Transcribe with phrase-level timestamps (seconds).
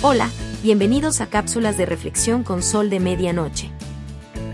[0.00, 0.30] Hola,
[0.62, 3.72] bienvenidos a cápsulas de reflexión con sol de medianoche.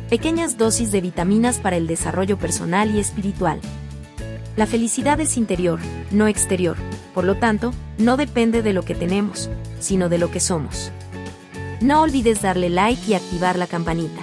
[0.09, 3.61] Pequeñas dosis de vitaminas para el desarrollo personal y espiritual.
[4.57, 5.81] La felicidad es interior,
[6.11, 6.79] no exterior,
[7.13, 10.91] por lo tanto, no depende de lo que tenemos, sino de lo que somos.
[11.83, 14.23] No olvides darle like y activar la campanita.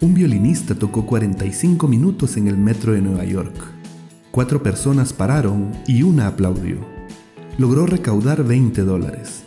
[0.00, 3.79] Un violinista tocó 45 minutos en el metro de Nueva York.
[4.30, 6.78] Cuatro personas pararon y una aplaudió.
[7.58, 9.42] Logró recaudar 20 dólares.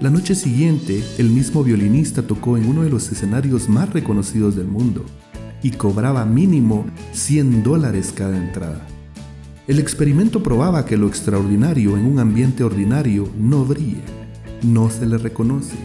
[0.00, 4.66] La noche siguiente, el mismo violinista tocó en uno de los escenarios más reconocidos del
[4.66, 5.04] mundo
[5.62, 8.86] y cobraba mínimo 100 dólares cada entrada.
[9.66, 14.04] El experimento probaba que lo extraordinario en un ambiente ordinario no brilla,
[14.62, 15.76] no se le reconoce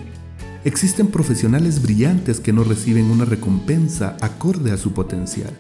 [0.64, 5.58] Existen profesionales brillantes que no reciben una recompensa acorde a su potencial.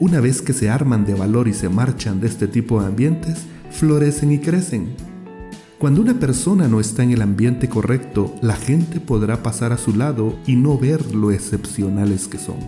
[0.00, 3.46] Una vez que se arman de valor y se marchan de este tipo de ambientes,
[3.70, 4.94] florecen y crecen.
[5.78, 9.96] Cuando una persona no está en el ambiente correcto, la gente podrá pasar a su
[9.96, 12.58] lado y no ver lo excepcionales que son.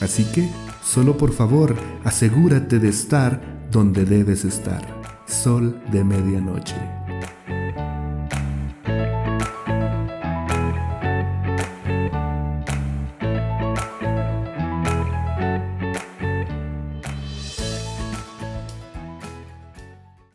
[0.00, 0.48] Así que,
[0.82, 4.82] solo por favor, asegúrate de estar donde debes estar.
[5.26, 6.76] Sol de medianoche.